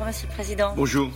[0.00, 0.74] Bonjour Monsieur le Président.
[0.74, 1.10] Bonjour.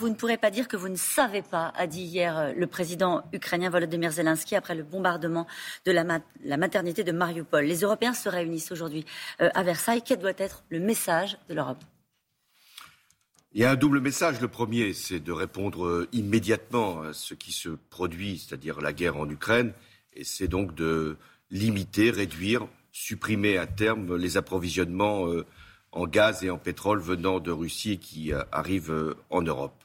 [0.00, 2.66] Vous ne pourrez pas dire que vous ne savez pas, a dit hier euh, le
[2.66, 5.46] président ukrainien Volodymyr Zelensky après le bombardement
[5.86, 7.64] de la, maternité de Mariupol.
[7.64, 9.04] Les Européens se réunissent aujourd'hui
[9.40, 10.02] euh, à Versailles.
[10.04, 11.78] Quel doit être le message de l'Europe?
[13.52, 14.40] Il y a un double message.
[14.40, 19.16] Le premier, c'est de répondre euh, immédiatement à ce qui se produit, c'est-à-dire la guerre
[19.16, 19.72] en Ukraine,
[20.14, 21.16] et c'est donc de
[21.52, 25.28] limiter, réduire, supprimer à terme les approvisionnements
[25.92, 29.84] en gaz et en pétrole venant de Russie et qui euh, arrivent euh, en Europe.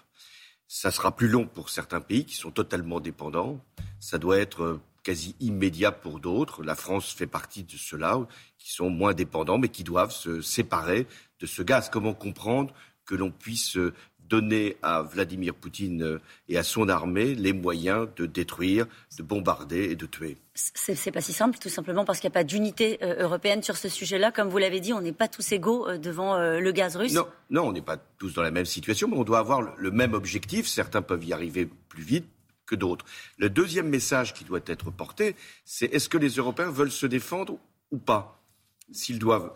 [0.68, 3.60] Ça sera plus long pour certains pays qui sont totalement dépendants.
[4.00, 6.64] Ça doit être euh, quasi immédiat pour d'autres.
[6.64, 8.20] La France fait partie de ceux-là
[8.58, 11.08] qui sont moins dépendants mais qui doivent se séparer
[11.40, 11.90] de ce gaz.
[11.90, 12.74] Comment comprendre
[13.06, 13.78] que l'on puisse
[14.30, 18.86] donner à Vladimir Poutine euh, et à son armée les moyens de détruire,
[19.18, 20.38] de bombarder et de tuer.
[20.56, 23.78] C'est pas si simple, tout simplement parce qu'il n'y a pas d'unité euh, européenne sur
[23.78, 24.32] ce sujet-là.
[24.32, 27.14] Comme vous l'avez dit, on n'est pas tous égaux euh, devant le gaz russe.
[27.14, 29.92] Non, non, on n'est pas tous dans la même situation, mais on doit avoir le
[29.92, 30.68] même objectif.
[30.68, 32.26] Certains peuvent y arriver plus vite
[32.66, 33.06] que d'autres.
[33.38, 37.58] Le deuxième message qui doit être porté, c'est est-ce que les Européens veulent se défendre
[37.92, 38.43] ou pas?
[38.92, 39.52] S'ils doivent,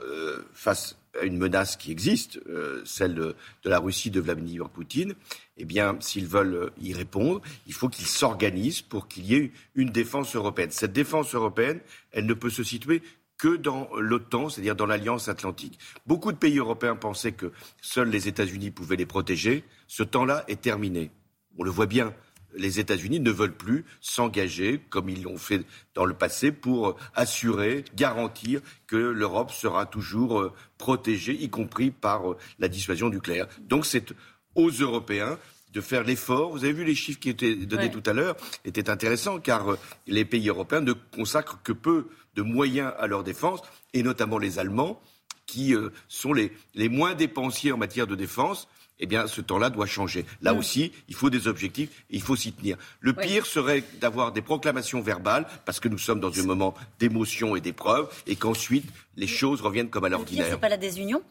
[0.54, 5.14] face une menace qui existe, euh, celle de, la Russie de Vladimir Poutine,
[5.58, 9.90] eh bien, s'ils veulent y répondre, il faut qu'ils s'organisent pour qu'il y ait une
[9.90, 10.72] défense européenne.
[10.72, 11.80] Cette défense européenne,
[12.12, 13.02] elle ne peut se situer
[13.38, 15.78] que dans l'OTAN, c'est-à-dire dans l'Alliance atlantique.
[16.08, 19.64] Beaucoup de pays européens pensaient que seuls les États-Unis pouvaient les protéger.
[19.88, 21.12] Ce temps-là est terminé.
[21.58, 22.14] On le voit bien
[22.56, 27.86] les États-Unis ne veulent plus s'engager, comme ils l'ont fait dans le passé, pour assurer,
[27.96, 33.48] garantir que l'Europe sera toujours euh, protégée, y compris par euh, la dissuasion nucléaire.
[33.60, 34.14] Donc c'est
[34.56, 35.38] aux Européens
[35.74, 36.52] de faire l'effort.
[36.52, 39.80] Vous avez vu les chiffres qui étaient donnés tout à l'heure, étaient intéressants car euh,
[40.08, 43.62] les pays européens ne consacrent que peu de moyens à leur défense,
[43.94, 45.02] et notamment les Allemands,
[45.48, 45.74] qui
[46.10, 48.68] sont les, les moins dépensiers en matière de défense
[49.00, 50.26] eh bien, ce temps-là doit changer.
[50.42, 50.58] Là mm.
[50.58, 52.78] aussi, il faut des objectifs, et il faut s'y tenir.
[53.00, 57.56] Le pire serait d'avoir des proclamations verbales, parce que nous sommes dans un moment d'émotion
[57.56, 58.86] et d'épreuve, et qu'ensuite,
[59.16, 60.48] les choses reviennent comme à l'ordinaire.
[60.50, 61.22] C'est pas la désunion?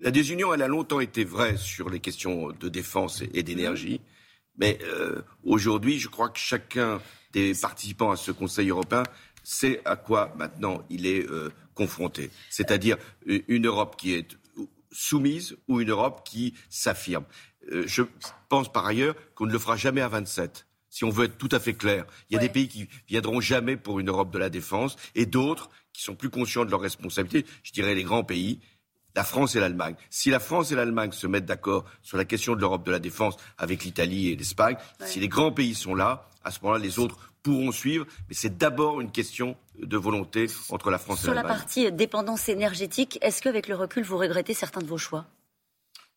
[0.00, 4.00] La désunion, elle a longtemps été vraie sur les questions de défense et d'énergie.
[4.58, 7.00] Mais euh, aujourd'hui, je crois que chacun
[7.32, 9.04] des participants à ce Conseil européen
[9.44, 12.30] sait à quoi maintenant il est euh, confronté.
[12.50, 14.36] C'est-à-dire une Europe qui est
[14.92, 17.24] soumise ou une Europe qui s'affirme.
[17.72, 18.02] Euh, je
[18.48, 21.48] pense par ailleurs qu'on ne le fera jamais à 27 si on veut être tout
[21.52, 22.04] à fait clair.
[22.28, 25.24] Il y a des pays qui viendront jamais pour une Europe de la défense et
[25.24, 27.46] d'autres qui sont plus conscients de leurs responsabilités.
[27.62, 28.60] Je dirais les grands pays,
[29.16, 29.94] la France et l'Allemagne.
[30.10, 32.98] Si la France et l'Allemagne se mettent d'accord sur la question de l'Europe de la
[32.98, 34.76] défense avec l'Italie et l'Espagne,
[35.06, 38.06] si les grands pays sont là, à ce moment-là, les autres pourront suivre.
[38.28, 41.42] Mais c'est d'abord une question de volonté entre la France et l'Allemagne.
[41.42, 45.26] Sur la partie dépendance énergétique, est-ce qu'avec le recul, vous regrettez certains de vos choix?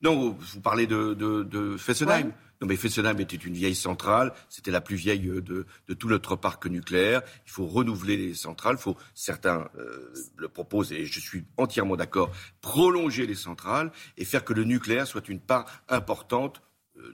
[0.02, 2.32] Non, vous parlez de, de, Fessenheim.
[2.62, 4.34] Non, mais Fessenheim était une vieille centrale.
[4.50, 7.22] C'était la plus vieille de, tout notre parc nucléaire.
[7.46, 8.78] Il faut renouveler les centrales.
[8.78, 12.32] Faut, certains euh, le proposent, et je suis entièrement d'accord,
[12.62, 16.62] prolonger les centrales et faire que le nucléaire soit une part importante
[16.98, 17.12] euh,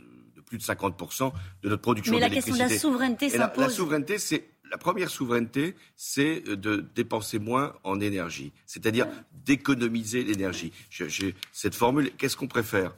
[0.51, 1.31] plus de 50%
[1.63, 2.51] de notre production d'électricité.
[2.51, 3.57] Mais la question de la souveraineté s'impose.
[3.57, 10.23] La, la souveraineté, c'est la première souveraineté, c'est de dépenser moins en énergie, c'est-à-dire d'économiser
[10.23, 10.71] l'énergie.
[11.51, 12.93] cette formule, qu'est-ce qu'on préfère?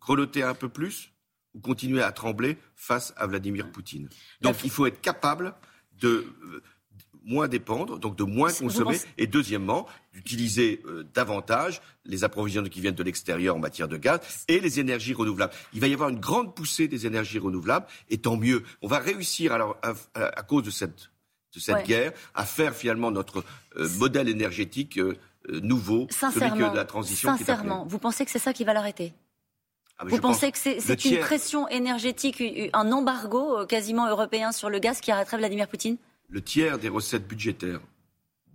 [0.00, 1.10] Grelotter un peu plus
[1.54, 4.08] ou continuer à trembler face à Vladimir Poutine?
[4.40, 5.54] Donc il faut être capable
[5.98, 6.62] de euh,
[7.24, 12.94] moins dépendre, donc de moins consommer, et deuxièmement, d'utiliser euh, davantage les approvisionnements qui viennent
[12.94, 15.52] de l'extérieur en matière de gaz et les énergies renouvelables.
[15.72, 18.62] Il va y avoir une grande poussée des énergies renouvelables, et tant mieux.
[18.82, 19.76] On va réussir, alors,
[20.14, 21.10] à cause de cette
[21.54, 23.44] de cette guerre, à faire finalement notre
[23.76, 25.16] euh, modèle énergétique euh,
[25.50, 27.36] euh, nouveau, celui de la transition.
[27.36, 29.14] Sincèrement, vous pensez que c'est ça qui va l'arrêter?
[29.98, 32.42] Ah, Vous pensez que c'est une pression énergétique,
[32.72, 35.96] un embargo quasiment européen sur le gaz qui arrêterait Vladimir Poutine?
[36.28, 37.80] Le tiers des recettes budgétaires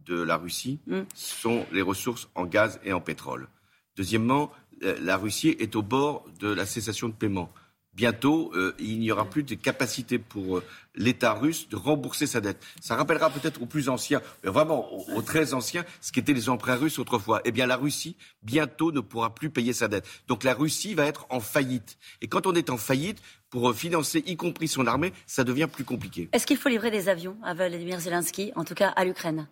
[0.06, 1.02] de la Russie hmm.
[1.14, 3.48] sont les ressources en gaz et en pétrole.
[3.96, 4.52] Deuxièmement,
[4.82, 7.52] la Russie est au bord de la cessation de paiement
[8.00, 10.64] bientôt, euh, il n'y aura plus de capacité pour euh,
[10.96, 12.64] l'État russe de rembourser sa dette.
[12.80, 16.78] Ça rappellera peut-être aux plus anciens, mais vraiment aux, très anciens, ce qu'étaient les emprunts
[16.78, 17.42] russes autrefois.
[17.44, 20.08] Eh bien, la Russie, bientôt, ne pourra plus payer sa dette.
[20.30, 21.98] Donc la Russie va être en faillite.
[22.22, 25.68] Et quand on est en faillite, pour euh, financer, y compris son armée, ça devient
[25.70, 26.30] plus compliqué.
[26.32, 29.50] Est-ce qu'il faut livrer des avions à Vladimir Zelensky, en tout cas à l'Ukraine?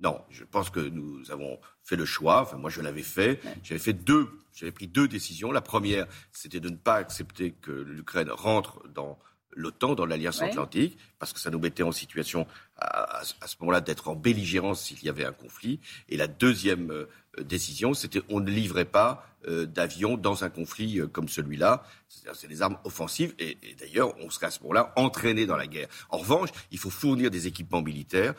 [0.00, 2.42] Non, je pense que nous avons fait le choix.
[2.42, 3.40] Enfin, moi, je l'avais fait.
[3.64, 4.28] J'avais fait deux.
[4.52, 5.50] J'avais pris deux décisions.
[5.50, 9.18] La première, c'était de ne pas accepter que l'Ukraine rentre dans
[9.58, 12.46] l'OTAN dans l'Alliance Atlantique, parce que ça nous mettait en situation
[12.78, 15.80] à, ce moment-là d'être en belligérance s'il y avait un conflit.
[16.08, 17.06] Et la deuxième euh,
[17.42, 21.84] décision, c'était on ne livrait pas euh, d'avions dans un conflit euh, comme celui-là.
[22.08, 25.88] C'est des armes offensives et, d'ailleurs, on serait à ce moment-là entraîné dans la guerre.
[26.10, 28.34] En revanche, il faut fournir des équipements militaires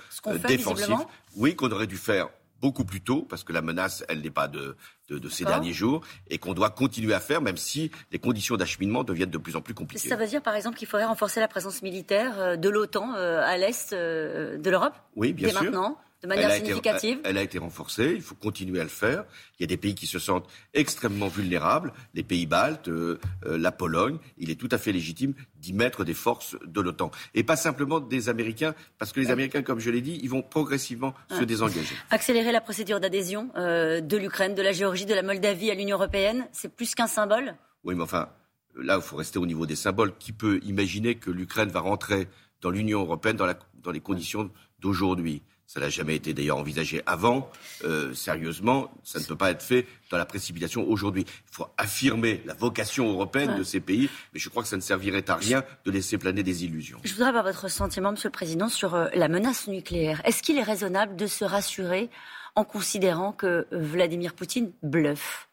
[0.48, 0.90] défensifs.
[1.36, 2.30] Oui, qu'on aurait dû faire
[2.62, 4.76] beaucoup plus tôt, parce que la menace, elle n'est pas de,
[5.10, 9.04] de, ces derniers jours, et qu'on doit continuer à faire, même si les conditions d'acheminement
[9.04, 10.10] deviennent de plus en plus compliquées.
[10.10, 13.42] Ça veut dire, par exemple, qu'il faudrait renforcer la présence militaire euh, de l'OTAN euh,
[13.44, 14.94] à l'est euh, de l'Europe?
[15.16, 15.64] Oui, bien sûr.
[15.64, 15.98] maintenant?
[16.22, 19.24] De manière significative Elle a été renforcée, il faut continuer à le faire.
[19.58, 23.58] Il y a des pays qui se sentent extrêmement vulnérables, les pays baltes, euh, euh,
[23.58, 24.18] la Pologne.
[24.38, 27.12] Il est tout à fait légitime d'y mettre des forces de l'OTAN.
[27.36, 30.42] Et pas simplement des Américains, parce que les Américains, comme je l'ai dit, ils vont
[30.42, 31.96] progressivement se désengager.
[32.10, 35.98] Accélérer la procédure d'adhésion euh, de l'Ukraine, de la Géorgie, de la Moldavie à l'Union
[35.98, 37.56] européenne, c'est plus qu'un symbole?
[37.86, 38.30] Oui, mais enfin,
[38.76, 40.14] là, il faut rester au niveau des symboles.
[40.18, 42.28] Qui peut imaginer que l'Ukraine va rentrer
[42.62, 43.48] dans l'Union européenne dans,
[43.82, 45.42] dans les conditions d'aujourd'hui?
[45.70, 47.52] Ça n'a jamais été d'ailleurs envisagé avant.
[47.84, 51.26] Euh, sérieusement, ça ne peut pas être fait dans la précipitation aujourd'hui.
[51.28, 54.82] Il faut affirmer la vocation européenne de ces pays, mais je crois que ça ne
[54.82, 57.00] servirait à rien de laisser planer des illusions.
[57.04, 60.24] Je voudrais avoir votre sentiment, Monsieur le Président, sur euh, la menace nucléaire.
[60.26, 62.10] Est-ce qu'il est raisonnable de se rassurer
[62.56, 65.50] en considérant que Vladimir Poutine bluffe?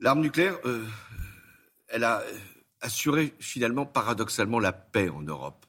[0.00, 0.84] L'arme nucléaire, euh,
[1.86, 2.24] elle a
[2.80, 5.65] assuré finalement paradoxalement la paix en Europe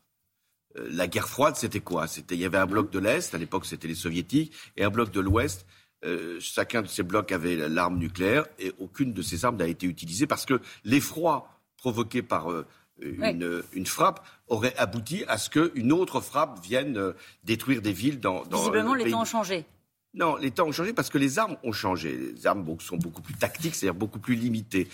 [0.89, 2.07] la guerre froide, c'était quoi?
[2.07, 4.89] C'était il y avait un bloc de l'Est, à l'époque c'était les soviétiques, et un
[4.89, 5.65] bloc de l'Ouest.
[6.05, 9.87] Euh, chacun de ces blocs avait l'arme nucléaire et aucune de ces armes n'a été
[9.87, 12.67] utilisée parce que l'effroi provoqué par euh,
[12.99, 17.13] une, frappe aurait abouti à ce qu'une autre frappe vienne euh,
[17.43, 19.65] détruire des villes dans, dans Visiblement, les temps ont changé.
[20.13, 22.15] Non, les temps ont changé parce que les armes ont changé.
[22.35, 24.87] Les armes sont beaucoup plus tactiques, c'est-à-dire beaucoup plus limitées.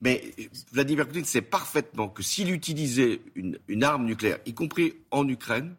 [0.00, 0.34] Mais
[0.72, 5.74] Vladimir Poutine sait parfaitement que s'il utilisait une, arme nucléaire, y compris en Ukraine,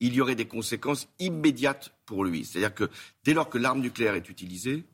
[0.00, 2.44] il y aurait des conséquences immédiates pour lui.
[2.44, 2.90] C'est-à-dire que
[3.24, 4.84] dès lors que l'arme nucléaire est utilisée,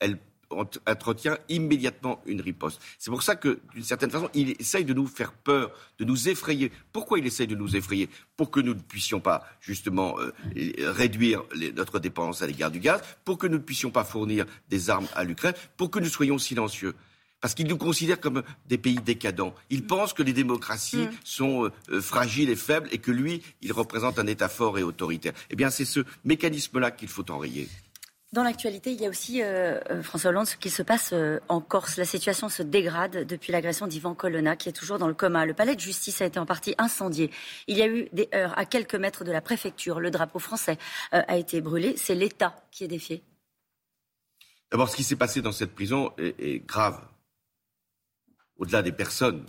[0.00, 0.18] elle
[0.50, 2.80] entretient immédiatement une riposte.
[2.98, 6.28] C'est pour ça que, d'une certaine façon, il essaye de nous faire peur, de nous
[6.28, 6.70] effrayer.
[6.92, 8.08] Pourquoi il essaye de nous effrayer?
[8.36, 10.32] Pour que nous ne puissions pas, justement, euh,
[10.78, 11.42] réduire
[11.74, 15.08] notre dépendance à l'égard du gaz, pour que nous ne puissions pas fournir des armes
[15.14, 16.94] à l'Ukraine, pour que nous soyons silencieux
[17.40, 19.54] parce qu'ils nous considèrent comme des pays décadents.
[19.70, 19.86] Ils mm.
[19.86, 21.10] pensent que les démocraties mm.
[21.24, 24.82] sont euh, euh, fragiles et faibles et que lui, il représente un État fort et
[24.82, 25.32] autoritaire.
[25.50, 27.68] Eh bien, c'est ce mécanisme-là qu'il faut enrayer.
[28.32, 31.14] Dans l'actualité, il y a aussi, euh, François Hollande, ce qui se passe
[31.48, 31.96] en Corse.
[31.96, 35.46] La situation se dégrade depuis l'agression d'Ivan Colonna, qui est toujours dans le coma.
[35.46, 37.30] Le palais de justice a été en partie incendié.
[37.68, 40.00] Il y a eu des heurts à quelques mètres de la préfecture.
[40.00, 40.76] Le drapeau français
[41.12, 41.94] a été brûlé.
[41.96, 43.22] C'est l'État qui est défié.
[44.72, 47.00] D'abord, ce qui s'est passé dans cette prison est grave
[48.58, 49.44] au-delà des personnes,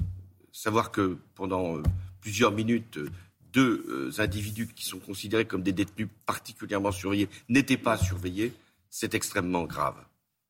[0.52, 1.84] savoir que pendant euh,
[2.22, 3.10] plusieurs minutes, euh,
[3.54, 8.54] deux euh, individus qui sont considérés comme des détenus particulièrement surveillés n'étaient pas surveillés,
[8.90, 9.96] c'est extrêmement grave.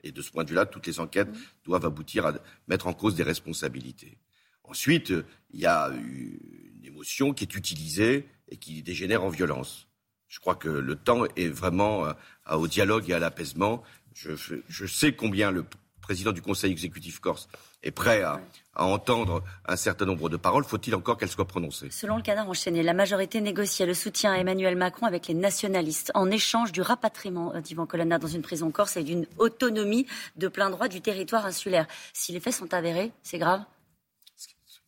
[0.04, 1.40] Et de ce point de vue-là, toutes les enquêtes mmh.
[1.66, 2.34] doivent aboutir à
[2.68, 4.18] mettre en cause des responsabilités.
[4.64, 5.14] Ensuite,
[5.52, 9.88] il y a une émotion qui est utilisée et qui dégénère en violence.
[10.28, 12.06] Je crois que le temps est vraiment
[12.52, 13.82] au dialogue et à l'apaisement.
[14.14, 15.64] je sais combien le
[16.08, 17.50] président du Conseil exécutif corse
[17.84, 18.40] est prêt à,
[18.76, 21.90] entendre un certain nombre de paroles, faut-il encore qu'elles soient prononcées?
[21.92, 26.12] Selon le canard enchaîné, la majorité négociait le soutien à Emmanuel Macron avec les nationalistes
[26.14, 30.08] en échange du rapatriement d'Ivan Colonna dans une prison corse et d'une autonomie
[30.38, 31.88] de plein droit du territoire insulaire.
[32.14, 33.64] Si les faits sont avérés, c'est grave?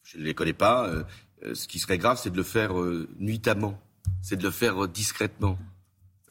[0.03, 0.87] Je ne les connais pas.
[0.87, 1.03] Euh,
[1.43, 3.77] euh, ce qui serait grave, c'est de le faire euh, nuitamment,
[4.21, 5.59] c'est de le faire discrètement.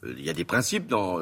[0.03, 1.19] Il y a des principes dans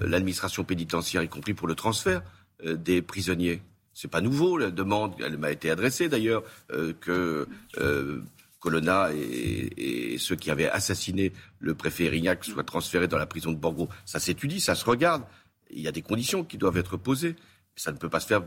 [0.00, 2.22] l'administration pénitentiaire, y compris pour le transfert.
[2.64, 3.60] Euh, des prisonniers.
[3.92, 7.46] C'est pas nouveau, la demande, elle m'a été adressée d'ailleurs, euh, que
[7.76, 8.22] euh,
[8.60, 13.58] Colonna et, ceux qui avaient assassiné le préfet Erignac soient transférés dans la prison de
[13.58, 13.90] Borgo.
[14.06, 15.22] Ça s'étudie, ça se regarde.
[15.70, 17.36] Il y a des conditions qui doivent être posées.
[17.74, 18.42] Ça ne peut pas se faire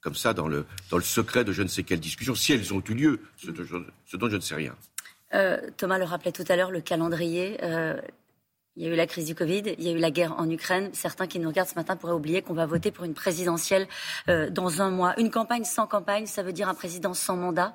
[0.00, 0.66] comme ça dans le
[1.02, 3.50] secret de je ne sais quelle discussion, si elles ont eu lieu, ce,
[4.16, 4.74] dont je ne sais rien.
[5.76, 7.58] Thomas le rappelait tout à l'heure, le calendrier.
[8.76, 10.50] Il y a eu la crise du Covid, il y a eu la guerre en
[10.50, 10.90] Ukraine.
[10.92, 13.88] Certains qui nous regardent ce matin pourraient oublier qu'on va voter pour une présidentielle
[14.28, 15.18] euh, dans un mois.
[15.18, 17.74] Une campagne sans campagne, ça veut dire un président sans mandat?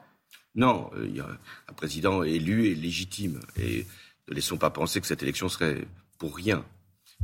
[0.53, 1.23] Non, euh,
[1.67, 3.39] un président élu et légitime.
[3.57, 3.87] Et
[4.27, 5.87] ne laissons pas penser que cette élection serait
[6.19, 6.63] pour rien.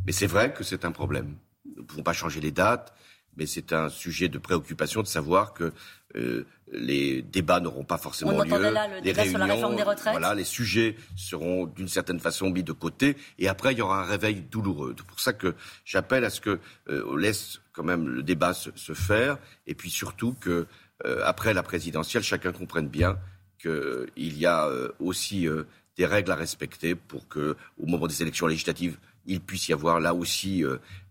[0.07, 1.35] Mais c'est vrai que c'est un problème.
[1.65, 2.95] Nous ne pouvons pas changer les dates,
[3.35, 5.71] mais c'est un sujet de préoccupation de savoir que
[6.17, 8.49] euh, les débats n'auront pas forcément On lieu.
[8.49, 10.11] Là, le les réunions, sur la réforme des retraites.
[10.11, 14.01] Voilà, les sujets seront d'une certaine façon mis de côté, et après il y aura
[14.01, 14.93] un réveil douloureux.
[14.97, 15.55] C'est pour ça que
[15.85, 16.59] j'appelle à ce que
[16.89, 20.65] euh, laisse quand même le débat se, faire, et puis surtout que
[21.05, 23.17] euh, après la présidentielle, chacun comprenne bien
[23.61, 24.69] qu'il y a
[24.99, 25.47] aussi
[25.95, 29.99] des règles à respecter pour que, au moment des élections législatives, il puisse y avoir
[29.99, 30.63] là aussi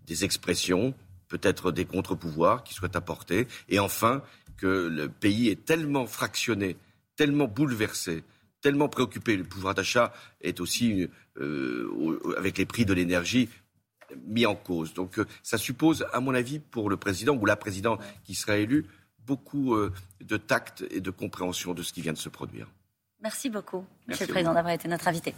[0.06, 0.94] des expressions,
[1.28, 4.22] peut-être des contre-pouvoirs qui soient apportés, et enfin
[4.56, 6.76] que le pays est tellement fractionné,
[7.16, 8.24] tellement bouleversé,
[8.60, 9.36] tellement préoccupé.
[9.36, 11.08] Le pouvoir d'achat est aussi,
[11.38, 13.48] euh, avec les prix de l'énergie,
[14.26, 14.94] mis en cause.
[14.94, 18.56] Donc euh, ça suppose, à mon avis, pour le président ou la présidente qui sera
[18.56, 18.86] élue,
[19.26, 22.68] beaucoup euh, de tact et de compréhension de ce qui vient de se produire.
[23.22, 25.34] Merci beaucoup, Monsieur le Président, d'avoir été notre invité.